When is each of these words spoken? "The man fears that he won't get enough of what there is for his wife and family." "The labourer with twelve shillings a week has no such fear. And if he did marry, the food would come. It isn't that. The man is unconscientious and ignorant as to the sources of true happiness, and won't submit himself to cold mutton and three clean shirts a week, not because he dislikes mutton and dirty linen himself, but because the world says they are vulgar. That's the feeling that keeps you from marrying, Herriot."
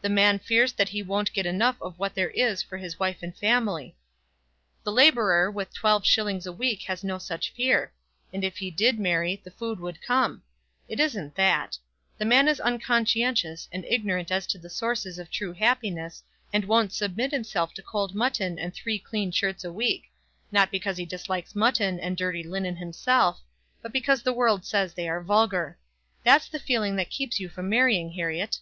"The 0.00 0.08
man 0.08 0.38
fears 0.38 0.72
that 0.74 0.90
he 0.90 1.02
won't 1.02 1.32
get 1.32 1.44
enough 1.44 1.74
of 1.82 1.98
what 1.98 2.14
there 2.14 2.30
is 2.30 2.62
for 2.62 2.76
his 2.76 3.00
wife 3.00 3.20
and 3.20 3.36
family." 3.36 3.96
"The 4.84 4.92
labourer 4.92 5.50
with 5.50 5.74
twelve 5.74 6.06
shillings 6.06 6.46
a 6.46 6.52
week 6.52 6.82
has 6.84 7.02
no 7.02 7.18
such 7.18 7.50
fear. 7.52 7.92
And 8.32 8.44
if 8.44 8.58
he 8.58 8.70
did 8.70 9.00
marry, 9.00 9.40
the 9.42 9.50
food 9.50 9.80
would 9.80 10.00
come. 10.00 10.44
It 10.86 11.00
isn't 11.00 11.34
that. 11.34 11.78
The 12.16 12.24
man 12.24 12.46
is 12.46 12.60
unconscientious 12.60 13.68
and 13.72 13.84
ignorant 13.86 14.30
as 14.30 14.46
to 14.46 14.58
the 14.60 14.70
sources 14.70 15.18
of 15.18 15.32
true 15.32 15.52
happiness, 15.52 16.22
and 16.52 16.64
won't 16.66 16.92
submit 16.92 17.32
himself 17.32 17.74
to 17.74 17.82
cold 17.82 18.14
mutton 18.14 18.60
and 18.60 18.72
three 18.72 19.00
clean 19.00 19.32
shirts 19.32 19.64
a 19.64 19.72
week, 19.72 20.04
not 20.52 20.70
because 20.70 20.96
he 20.96 21.04
dislikes 21.06 21.56
mutton 21.56 21.98
and 21.98 22.16
dirty 22.16 22.44
linen 22.44 22.76
himself, 22.76 23.40
but 23.82 23.90
because 23.90 24.22
the 24.22 24.32
world 24.32 24.64
says 24.64 24.94
they 24.94 25.08
are 25.08 25.24
vulgar. 25.24 25.76
That's 26.22 26.46
the 26.46 26.60
feeling 26.60 26.94
that 26.94 27.10
keeps 27.10 27.40
you 27.40 27.48
from 27.48 27.68
marrying, 27.68 28.12
Herriot." 28.12 28.60